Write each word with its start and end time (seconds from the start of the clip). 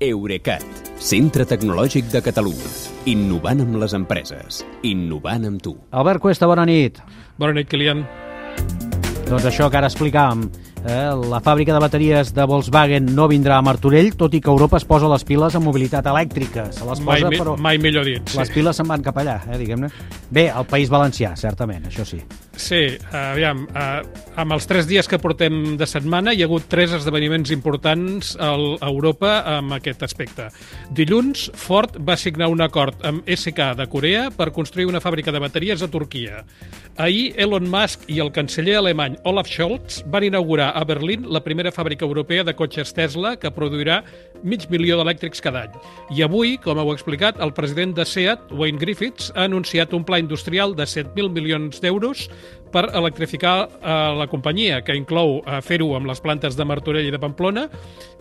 Eurecat, 0.00 0.62
centre 1.02 1.42
tecnològic 1.48 2.06
de 2.12 2.20
Catalunya. 2.22 2.70
Innovant 3.10 3.64
amb 3.64 3.78
les 3.82 3.94
empreses. 3.98 4.60
Innovant 4.86 5.46
amb 5.48 5.62
tu. 5.62 5.72
Albert 5.90 6.22
Cuesta, 6.22 6.46
bona 6.46 6.64
nit. 6.68 7.00
Bona 7.38 7.56
nit, 7.56 7.66
Kilian. 7.70 8.04
Doncs 9.28 9.44
això 9.50 9.66
que 9.68 9.76
ara 9.76 9.90
explicàvem, 9.90 10.46
eh, 10.88 11.10
la 11.28 11.40
fàbrica 11.44 11.74
de 11.74 11.80
bateries 11.82 12.30
de 12.32 12.46
Volkswagen 12.48 13.10
no 13.14 13.26
vindrà 13.28 13.58
a 13.58 13.62
Martorell, 13.62 14.14
tot 14.16 14.32
i 14.34 14.40
que 14.40 14.48
Europa 14.48 14.78
es 14.78 14.86
posa 14.88 15.08
les 15.10 15.24
piles 15.24 15.54
en 15.58 15.62
mobilitat 15.66 16.06
elèctrica. 16.06 16.70
Se 16.72 16.86
les 16.86 17.00
Mai, 17.00 17.18
posa, 17.20 17.30
mi- 17.30 17.38
però 17.42 17.56
mai 17.58 17.78
millor 17.78 18.04
dit. 18.06 18.22
Sí. 18.28 18.38
les 18.38 18.50
piles 18.50 18.76
se'n 18.76 18.86
van 18.88 19.02
cap 19.02 19.16
allà, 19.18 19.40
eh, 19.52 19.58
diguem-ne. 19.58 19.90
Bé, 20.30 20.48
al 20.48 20.64
País 20.66 20.88
Valencià, 20.88 21.34
certament, 21.36 21.84
això 21.90 22.04
sí. 22.06 22.22
Sí, 22.58 22.98
aviam, 23.14 23.60
uh, 23.70 24.00
amb 24.34 24.52
els 24.56 24.66
tres 24.66 24.88
dies 24.90 25.06
que 25.06 25.20
portem 25.22 25.76
de 25.78 25.86
setmana 25.86 26.32
hi 26.34 26.42
ha 26.42 26.48
hagut 26.48 26.64
tres 26.66 26.90
esdeveniments 26.96 27.52
importants 27.54 28.32
a 28.34 28.50
Europa 28.88 29.30
amb 29.46 29.76
aquest 29.76 30.02
aspecte. 30.02 30.48
Dilluns, 30.90 31.44
Ford 31.54 32.00
va 32.02 32.16
signar 32.18 32.48
un 32.50 32.60
acord 32.64 32.98
amb 33.06 33.22
SK 33.30 33.76
de 33.78 33.86
Corea 33.86 34.24
per 34.34 34.50
construir 34.56 34.88
una 34.90 35.00
fàbrica 35.00 35.30
de 35.30 35.42
bateries 35.44 35.84
a 35.86 35.90
Turquia. 35.92 36.42
Ahir, 36.98 37.30
Elon 37.38 37.68
Musk 37.70 38.08
i 38.10 38.18
el 38.18 38.32
canceller 38.34 38.80
alemany 38.80 39.14
Olaf 39.30 39.46
Scholz 39.46 40.00
van 40.10 40.26
inaugurar 40.26 40.72
a 40.74 40.82
Berlín 40.82 41.28
la 41.30 41.44
primera 41.46 41.70
fàbrica 41.70 42.02
europea 42.08 42.42
de 42.42 42.56
cotxes 42.58 42.90
Tesla 42.90 43.36
que 43.38 43.54
produirà 43.54 44.00
mig 44.42 44.66
milió 44.70 44.98
d'elèctrics 44.98 45.42
cada 45.42 45.62
any. 45.68 45.78
I 46.14 46.24
avui, 46.26 46.56
com 46.62 46.78
heu 46.82 46.90
explicat, 46.90 47.38
el 47.38 47.54
president 47.54 47.94
de 47.94 48.06
SEAT, 48.06 48.50
Wayne 48.50 48.82
Griffiths, 48.82 49.30
ha 49.36 49.46
anunciat 49.46 49.94
un 49.94 50.02
pla 50.06 50.18
industrial 50.18 50.74
de 50.74 50.86
7.000 50.90 51.30
milions 51.34 51.78
d'euros 51.82 52.26
per 52.72 52.88
electrificar 52.96 53.56
eh, 53.68 53.96
la 54.18 54.26
companyia, 54.30 54.82
que 54.84 54.96
inclou 54.96 55.38
eh, 55.40 55.60
fer-ho 55.64 55.90
amb 55.96 56.08
les 56.10 56.20
plantes 56.24 56.56
de 56.58 56.66
Martorell 56.68 57.08
i 57.08 57.14
de 57.14 57.20
Pamplona 57.22 57.66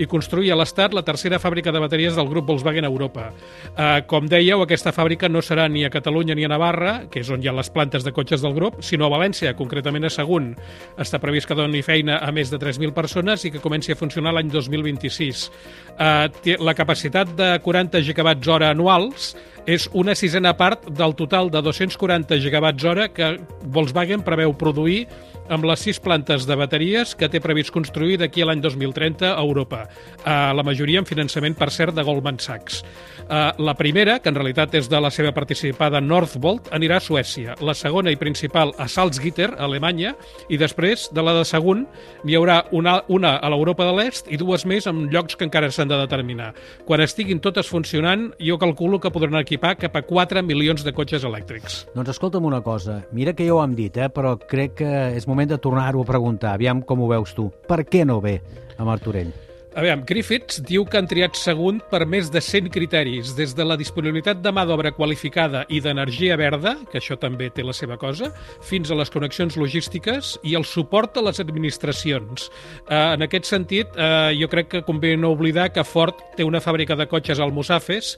i 0.00 0.08
construir 0.10 0.52
a 0.52 0.58
l'Estat 0.58 0.94
la 0.96 1.04
tercera 1.06 1.38
fàbrica 1.42 1.72
de 1.72 1.82
bateries 1.82 2.16
del 2.18 2.28
grup 2.30 2.48
Volkswagen 2.50 2.86
a 2.86 2.90
Europa. 2.90 3.30
Eh, 3.74 4.02
com 4.10 4.28
dèieu, 4.30 4.62
aquesta 4.62 4.92
fàbrica 4.94 5.30
no 5.30 5.42
serà 5.42 5.68
ni 5.68 5.84
a 5.84 5.92
Catalunya 5.92 6.34
ni 6.34 6.46
a 6.46 6.50
Navarra, 6.52 6.94
que 7.10 7.22
és 7.24 7.30
on 7.30 7.42
hi 7.42 7.50
ha 7.50 7.56
les 7.56 7.70
plantes 7.70 8.04
de 8.04 8.12
cotxes 8.12 8.42
del 8.44 8.56
grup, 8.56 8.82
sinó 8.82 9.08
a 9.08 9.14
València, 9.14 9.54
concretament 9.58 10.08
a 10.08 10.12
Sagunt. 10.12 10.52
Està 11.00 11.20
previst 11.22 11.48
que 11.48 11.58
doni 11.58 11.82
feina 11.86 12.18
a 12.22 12.32
més 12.34 12.52
de 12.52 12.60
3.000 12.60 12.94
persones 12.96 13.44
i 13.44 13.54
que 13.54 13.62
comenci 13.64 13.92
a 13.92 13.98
funcionar 13.98 14.34
l'any 14.34 14.50
2026. 14.52 15.48
Eh, 15.94 16.56
la 16.58 16.74
capacitat 16.74 17.28
de 17.38 17.52
40 17.62 18.00
gigawatts 18.02 18.48
hora 18.50 18.72
anuals 18.74 19.34
és 19.64 19.86
una 19.94 20.16
sisena 20.18 20.52
part 20.58 20.88
del 20.90 21.14
total 21.14 21.50
de 21.54 21.62
240 21.62 22.40
gigawatts 22.42 22.84
hora 22.84 23.06
que 23.14 23.36
Volkswagen 23.62 24.24
preveu 24.26 24.52
produir 24.58 25.04
amb 25.52 25.66
les 25.68 25.82
sis 25.84 25.98
plantes 26.00 26.46
de 26.48 26.56
bateries 26.56 27.14
que 27.18 27.28
té 27.28 27.40
previst 27.42 27.72
construir 27.74 28.16
d'aquí 28.20 28.42
a 28.42 28.48
l'any 28.48 28.62
2030 28.64 29.32
a 29.34 29.42
Europa. 29.42 29.84
Uh, 30.24 30.52
la 30.56 30.64
majoria 30.64 31.02
en 31.02 31.08
finançament, 31.08 31.56
per 31.58 31.70
cert, 31.74 31.94
de 31.94 32.04
Goldman 32.04 32.38
Sachs. 32.40 32.82
Uh, 33.24 33.52
la 33.64 33.74
primera, 33.76 34.18
que 34.20 34.28
en 34.32 34.36
realitat 34.36 34.74
és 34.76 34.88
de 34.90 35.00
la 35.00 35.10
seva 35.12 35.32
participada 35.36 36.00
Northvolt, 36.00 36.70
anirà 36.76 36.98
a 36.98 37.04
Suècia. 37.04 37.56
La 37.64 37.74
segona 37.76 38.12
i 38.12 38.18
principal 38.20 38.74
a 38.78 38.88
Salzgitter, 38.88 39.50
a 39.54 39.64
Alemanya, 39.68 40.14
i 40.48 40.58
després, 40.60 41.08
de 41.14 41.24
la 41.24 41.36
de 41.38 41.44
Sagunt, 41.48 41.84
n'hi 42.24 42.36
haurà 42.38 42.62
una, 42.72 42.98
una 43.08 43.36
a 43.38 43.50
l'Europa 43.52 43.86
de 43.88 43.96
l'Est 43.98 44.30
i 44.32 44.40
dues 44.40 44.66
més 44.68 44.88
en 44.90 45.06
llocs 45.12 45.36
que 45.36 45.48
encara 45.48 45.70
s'han 45.72 45.92
de 45.92 46.00
determinar. 46.00 46.52
Quan 46.88 47.04
estiguin 47.04 47.40
totes 47.44 47.68
funcionant, 47.70 48.30
jo 48.40 48.58
calculo 48.60 49.00
que 49.00 49.12
podran 49.12 49.40
equipar 49.40 49.74
cap 49.80 49.96
a 49.96 50.04
4 50.04 50.44
milions 50.44 50.84
de 50.84 50.92
cotxes 50.96 51.24
elèctrics. 51.24 51.82
Doncs 51.94 52.14
escolta'm 52.14 52.44
una 52.44 52.62
cosa, 52.64 53.02
mira 53.12 53.34
que 53.36 53.48
ja 53.48 53.56
ho 53.56 53.62
hem 53.64 53.76
dit, 53.76 53.96
eh, 53.96 54.10
però 54.12 54.36
crec 54.40 54.78
que 54.80 54.92
és 55.16 55.28
moment 55.34 55.50
de 55.50 55.58
tornar-ho 55.58 56.02
a 56.02 56.08
preguntar. 56.08 56.54
Aviam 56.54 56.82
com 56.82 57.02
ho 57.02 57.10
veus 57.10 57.34
tu. 57.34 57.50
Per 57.68 57.82
què 57.84 58.06
no 58.06 58.20
ve 58.22 58.38
a 58.78 58.86
Martorell? 58.86 59.34
A 59.74 59.82
veure, 59.82 60.04
Griffiths 60.06 60.60
diu 60.62 60.84
que 60.86 61.00
han 61.00 61.08
triat 61.10 61.34
segon 61.34 61.80
per 61.90 62.04
més 62.06 62.28
de 62.30 62.38
100 62.38 62.68
criteris, 62.70 63.32
des 63.34 63.56
de 63.58 63.64
la 63.66 63.74
disponibilitat 63.74 64.38
de 64.38 64.52
mà 64.54 64.62
d'obra 64.68 64.92
qualificada 64.94 65.64
i 65.66 65.80
d'energia 65.82 66.36
verda, 66.38 66.76
que 66.92 67.00
això 67.00 67.16
també 67.18 67.48
té 67.50 67.64
la 67.66 67.74
seva 67.74 67.96
cosa, 67.98 68.30
fins 68.62 68.92
a 68.92 68.98
les 69.00 69.10
connexions 69.10 69.58
logístiques 69.58 70.36
i 70.46 70.54
el 70.54 70.62
suport 70.62 71.18
a 71.18 71.26
les 71.26 71.42
administracions. 71.42 72.46
Eh, 72.86 72.94
en 72.94 73.26
aquest 73.26 73.50
sentit, 73.50 73.90
eh, 73.98 74.30
jo 74.38 74.46
crec 74.52 74.70
que 74.70 74.84
convé 74.86 75.16
no 75.18 75.34
oblidar 75.34 75.72
que 75.74 75.82
Ford 75.82 76.22
té 76.38 76.46
una 76.46 76.62
fàbrica 76.62 76.94
de 76.94 77.10
cotxes 77.10 77.42
al 77.42 77.50
Musafes 77.50 78.14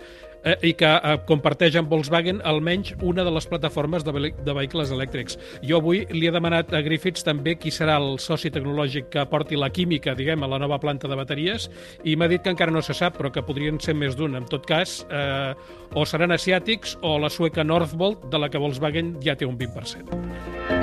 eh, 0.47 0.55
i 0.71 0.73
que 0.79 0.89
eh, 0.95 1.17
comparteix 1.29 1.77
amb 1.77 1.91
Volkswagen 1.93 2.39
almenys 2.47 2.95
una 3.03 3.25
de 3.27 3.33
les 3.35 3.47
plataformes 3.51 4.05
de, 4.07 4.15
ve- 4.15 4.33
de 4.47 4.55
vehicles 4.57 4.93
elèctrics. 4.95 5.37
Jo 5.67 5.81
avui 5.83 6.05
li 6.15 6.29
he 6.31 6.33
demanat 6.35 6.73
a 6.73 6.81
Griffiths 6.87 7.27
també 7.27 7.57
qui 7.61 7.73
serà 7.75 7.99
el 8.01 8.17
soci 8.23 8.51
tecnològic 8.55 9.11
que 9.13 9.27
porti 9.29 9.59
la 9.59 9.69
química, 9.75 10.15
diguem, 10.17 10.43
a 10.47 10.51
la 10.55 10.59
nova 10.63 10.79
planta 10.83 11.11
de 11.11 11.19
bateries, 11.19 11.69
i 12.05 12.15
m'ha 12.17 12.31
dit 12.31 12.43
que 12.47 12.55
encara 12.55 12.73
no 12.73 12.81
se 12.87 12.95
sap, 12.97 13.19
però 13.19 13.33
que 13.35 13.43
podrien 13.45 13.81
ser 13.83 13.95
més 13.99 14.15
d'un. 14.17 14.37
En 14.39 14.47
tot 14.47 14.65
cas, 14.67 15.01
eh, 15.11 15.53
o 15.95 16.07
seran 16.07 16.33
asiàtics 16.33 16.97
o 17.03 17.19
la 17.19 17.29
sueca 17.31 17.65
Northvolt, 17.65 18.29
de 18.31 18.39
la 18.39 18.49
que 18.49 18.59
Volkswagen 18.63 19.17
ja 19.25 19.35
té 19.37 19.47
un 19.47 19.59
20%. 19.59 20.77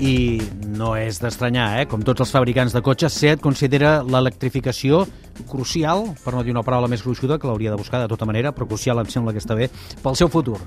I 0.00 0.40
no 0.78 0.94
és 0.96 1.18
d'estranyar, 1.20 1.82
eh? 1.82 1.86
Com 1.90 2.00
tots 2.06 2.22
els 2.24 2.30
fabricants 2.32 2.72
de 2.72 2.80
cotxes, 2.80 3.12
SEAT 3.20 3.42
considera 3.44 3.98
l'electrificació 4.02 5.02
crucial, 5.48 6.10
per 6.24 6.34
no 6.36 6.44
dir 6.44 6.54
una 6.54 6.66
paraula 6.66 6.90
més 6.90 7.04
gruixuda, 7.06 7.38
que 7.38 7.50
l'hauria 7.50 7.74
de 7.74 7.80
buscar 7.80 8.02
de 8.02 8.10
tota 8.10 8.28
manera, 8.28 8.52
però 8.52 8.68
crucial 8.68 9.00
em 9.02 9.10
sembla 9.10 9.34
que 9.34 9.42
està 9.42 9.58
bé, 9.58 9.70
pel 10.02 10.18
seu 10.18 10.32
futur. 10.32 10.60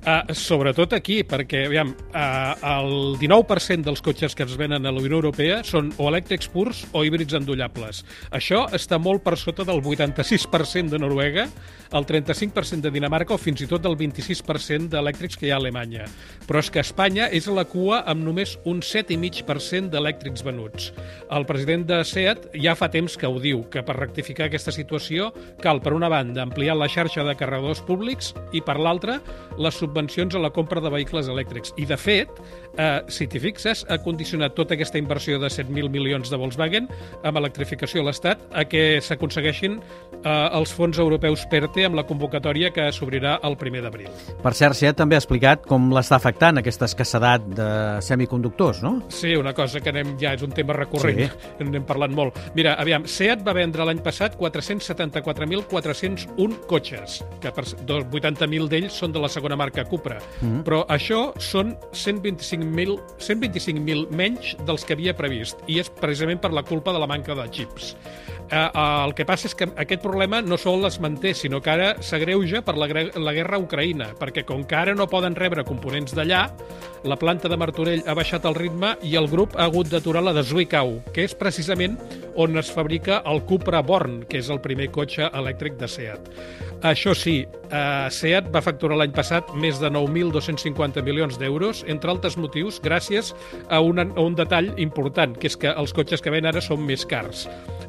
Uh, 0.00 0.32
sobretot 0.32 0.94
aquí, 0.96 1.18
perquè 1.28 1.66
aviam, 1.66 1.90
uh, 1.92 2.54
el 2.64 3.18
19% 3.20 3.84
dels 3.84 4.00
cotxes 4.00 4.32
que 4.32 4.46
es 4.46 4.54
venen 4.56 4.88
a 4.88 4.92
la 4.96 5.02
Unió 5.02 5.18
Europea 5.18 5.58
són 5.60 5.90
o 6.00 6.06
elèctrics 6.08 6.48
purs 6.48 6.86
o 6.96 7.02
híbrids 7.04 7.36
endollables. 7.36 8.00
Això 8.32 8.62
està 8.72 8.96
molt 8.96 9.20
per 9.26 9.36
sota 9.36 9.66
del 9.68 9.82
86% 9.84 10.88
de 10.88 11.02
Noruega, 11.02 11.44
el 11.92 12.06
35% 12.08 12.86
de 12.86 12.94
Dinamarca 12.94 13.34
o 13.34 13.38
fins 13.38 13.60
i 13.60 13.68
tot 13.68 13.84
del 13.84 13.98
26% 14.00 14.88
d'elèctrics 14.88 15.36
que 15.36 15.48
hi 15.48 15.52
ha 15.52 15.58
a 15.58 15.60
Alemanya. 15.60 16.06
Però 16.48 16.64
és 16.64 16.72
que 16.72 16.80
Espanya 16.80 17.28
és 17.28 17.50
a 17.50 17.58
la 17.58 17.66
cua 17.68 18.00
amb 18.08 18.24
només 18.24 18.56
un 18.64 18.80
7,5% 18.80 19.92
d'elèctrics 19.92 20.46
venuts. 20.46 20.94
El 21.28 21.44
president 21.44 21.84
de 21.90 22.00
SEAT 22.08 22.54
ja 22.56 22.72
fa 22.78 22.88
temps 22.88 23.18
que 23.20 23.28
ho 23.28 23.36
diu, 23.42 23.66
que 23.68 23.84
per 23.84 23.98
aquesta 24.20 24.72
situació 24.74 25.30
cal, 25.62 25.80
per 25.82 25.92
una 25.96 26.08
banda, 26.08 26.42
ampliar 26.42 26.76
la 26.76 26.88
xarxa 26.88 27.24
de 27.26 27.34
carregadors 27.38 27.82
públics 27.86 28.34
i, 28.52 28.60
per 28.60 28.78
l'altra, 28.78 29.18
les 29.58 29.74
subvencions 29.74 30.34
a 30.34 30.42
la 30.42 30.50
compra 30.54 30.80
de 30.80 30.90
vehicles 30.92 31.28
elèctrics. 31.28 31.74
I, 31.76 31.86
de 31.86 31.96
fet, 32.00 32.40
eh, 32.76 33.00
si 33.08 33.26
t'hi 33.26 33.40
fixes, 33.42 33.84
ha 33.88 33.98
condicionat 34.04 34.54
tota 34.56 34.76
aquesta 34.76 34.98
inversió 35.00 35.38
de 35.40 35.50
7.000 35.50 35.90
milions 35.92 36.30
de 36.30 36.38
Volkswagen 36.40 36.88
amb 37.24 37.40
electrificació 37.40 38.02
a 38.02 38.08
l'Estat 38.08 38.42
a 38.52 38.64
que 38.68 39.00
s'aconsegueixin 39.04 39.78
eh, 39.80 40.30
els 40.30 40.72
fons 40.76 40.98
europeus 40.98 41.46
PERTE 41.50 41.86
amb 41.88 41.98
la 41.98 42.06
convocatòria 42.08 42.72
que 42.74 42.90
s'obrirà 42.94 43.38
el 43.46 43.56
primer 43.60 43.84
d'abril. 43.84 44.10
Per 44.42 44.54
cert, 44.56 44.76
SEAT 44.78 44.98
també 45.00 45.16
ha 45.16 45.22
explicat 45.22 45.66
com 45.68 45.90
l'està 45.94 46.18
afectant 46.20 46.60
aquesta 46.60 46.88
escassedat 46.90 47.46
de 47.56 47.70
semiconductors, 48.04 48.82
no? 48.84 48.96
Sí, 49.08 49.34
una 49.38 49.54
cosa 49.56 49.80
que 49.80 49.92
anem, 49.92 50.16
ja 50.20 50.34
és 50.36 50.44
un 50.46 50.54
tema 50.56 50.76
recurrent, 50.76 51.24
sí. 51.26 51.64
n'hem 51.70 51.86
parlat 51.88 52.12
molt. 52.14 52.38
Mira, 52.56 52.76
aviam, 52.80 53.06
SEAT 53.08 53.44
va 53.46 53.54
vendre 53.56 53.86
l'any 53.86 54.02
passat 54.02 54.09
474.401 54.10 56.66
cotxes, 56.66 57.24
que 57.40 57.52
per 57.54 57.64
80.000 57.64 58.68
d'ells 58.68 58.92
són 59.02 59.12
de 59.12 59.20
la 59.22 59.28
segona 59.28 59.56
marca 59.56 59.84
Cupra. 59.84 60.18
Mm 60.40 60.48
-hmm. 60.48 60.62
Però 60.64 60.86
això 60.88 61.32
són 61.38 61.76
125.000 61.92 63.00
125 63.18 64.06
menys 64.10 64.56
dels 64.66 64.84
que 64.84 64.92
havia 64.94 65.16
previst, 65.16 65.58
i 65.66 65.78
és 65.78 65.90
precisament 65.90 66.40
per 66.40 66.52
la 66.52 66.62
culpa 66.62 66.92
de 66.92 66.98
la 66.98 67.06
manca 67.06 67.34
de 67.34 67.48
xips. 67.50 67.96
Eh, 68.50 68.56
eh, 68.56 69.04
el 69.06 69.14
que 69.14 69.24
passa 69.24 69.46
és 69.46 69.54
que 69.54 69.68
aquest 69.78 70.02
problema 70.02 70.40
no 70.42 70.58
sol 70.58 70.82
es 70.88 70.98
manté, 71.00 71.34
sinó 71.38 71.60
que 71.62 71.70
ara 71.70 71.90
s'agreuja 72.02 72.64
per 72.66 72.74
la, 72.76 72.88
la 73.14 73.32
guerra 73.32 73.56
a 73.56 73.62
Ucraïna, 73.62 74.10
perquè 74.18 74.42
com 74.46 74.64
que 74.66 74.74
ara 74.74 74.94
no 74.94 75.06
poden 75.06 75.36
rebre 75.38 75.64
components 75.64 76.16
d'allà, 76.16 76.48
la 77.06 77.16
planta 77.16 77.48
de 77.48 77.56
Martorell 77.56 78.02
ha 78.06 78.16
baixat 78.18 78.44
el 78.44 78.58
ritme 78.58 78.96
i 79.06 79.14
el 79.16 79.30
grup 79.30 79.54
ha 79.56 79.68
hagut 79.68 79.88
d'aturar 79.92 80.24
la 80.26 80.34
de 80.34 80.42
Zwickau, 80.42 80.98
que 81.14 81.24
és 81.28 81.36
precisament 81.38 81.94
on 82.34 82.58
es 82.58 82.72
fabrica 82.74 83.22
el 83.30 83.44
Cupra 83.46 83.84
Born, 83.90 84.20
que 84.30 84.38
és 84.38 84.50
el 84.54 84.62
primer 84.62 84.90
cotxe 84.94 85.26
elèctric 85.34 85.78
de 85.80 85.88
SEAT. 85.90 86.30
Això 86.86 87.12
sí, 87.18 87.42
eh, 87.44 88.06
SEAT 88.08 88.48
va 88.54 88.62
facturar 88.64 88.96
l'any 89.00 89.12
passat 89.16 89.50
més 89.60 89.80
de 89.82 89.90
9.250 89.92 91.02
milions 91.04 91.36
d'euros, 91.40 91.82
entre 91.90 92.14
altres 92.14 92.38
motius, 92.40 92.78
gràcies 92.80 93.34
a, 93.68 93.82
una, 93.84 94.06
a 94.14 94.24
un 94.24 94.38
detall 94.38 94.72
important, 94.80 95.34
que 95.36 95.50
és 95.50 95.58
que 95.60 95.74
els 95.74 95.92
cotxes 95.96 96.22
que 96.24 96.32
ven 96.32 96.48
ara 96.48 96.62
són 96.64 96.86
més 96.86 97.04
cars. 97.08 97.48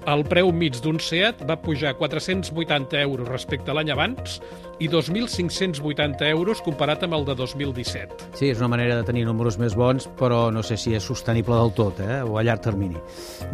El 0.10 0.24
preu 0.26 0.50
mig 0.50 0.80
d'un 0.82 0.98
SEAT 0.98 1.44
va 1.46 1.60
pujar 1.62 1.94
480 2.00 2.98
euros 3.04 3.28
respecte 3.30 3.70
a 3.70 3.76
l'any 3.78 3.92
abans 3.94 4.40
i 4.82 4.88
2.580 4.90 6.26
euros 6.32 6.62
comparat 6.66 7.04
amb 7.06 7.20
el 7.20 7.26
de 7.28 7.36
2017. 7.38 8.32
Sí, 8.34 8.50
és 8.50 8.58
una 8.58 8.72
manera 8.74 8.98
de 8.98 9.06
tenir 9.06 9.28
números 9.28 9.60
més 9.62 9.76
bons, 9.78 10.08
però 10.18 10.48
no 10.50 10.64
sé 10.66 10.80
si 10.82 10.96
és 10.98 11.06
sostenible 11.06 11.54
del 11.60 11.74
tot, 11.78 12.02
eh? 12.02 12.24
o 12.26 12.40
a 12.42 12.46
llarg 12.48 12.66
termini. 12.66 12.98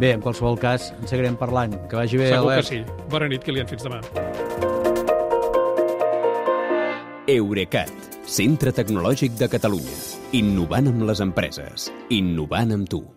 Bé, 0.00 0.14
en 0.16 0.24
qualsevol 0.24 0.56
cas, 0.58 0.88
en 0.96 1.10
seguirem 1.10 1.36
parlant. 1.36 1.76
Que 1.90 2.00
vagi 2.00 2.22
bé, 2.22 2.32
Segur 2.38 2.54
que 2.56 2.66
sí. 2.70 2.80
Bona 3.10 3.28
nit, 3.30 3.44
Kilian. 3.44 3.68
Fins 3.70 3.84
demà. 3.86 4.00
Eurecat, 7.28 7.92
centre 8.24 8.72
tecnològic 8.72 9.36
de 9.36 9.50
Catalunya. 9.52 10.00
Innovant 10.38 10.88
amb 10.88 11.04
les 11.10 11.20
empreses. 11.24 11.90
Innovant 12.08 12.72
amb 12.78 12.88
tu. 12.88 13.08